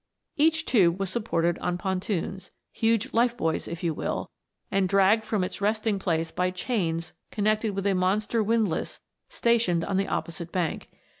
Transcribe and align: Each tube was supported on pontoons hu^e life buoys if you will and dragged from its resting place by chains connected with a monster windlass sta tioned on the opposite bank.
Each 0.35 0.65
tube 0.65 0.99
was 0.99 1.11
supported 1.11 1.59
on 1.59 1.77
pontoons 1.77 2.49
hu^e 2.75 3.13
life 3.13 3.37
buoys 3.37 3.67
if 3.67 3.83
you 3.83 3.93
will 3.93 4.31
and 4.71 4.89
dragged 4.89 5.25
from 5.25 5.43
its 5.43 5.61
resting 5.61 5.99
place 5.99 6.31
by 6.31 6.49
chains 6.49 7.13
connected 7.29 7.75
with 7.75 7.85
a 7.85 7.93
monster 7.93 8.41
windlass 8.41 8.99
sta 9.29 9.57
tioned 9.59 9.87
on 9.87 9.97
the 9.97 10.07
opposite 10.07 10.51
bank. 10.51 10.89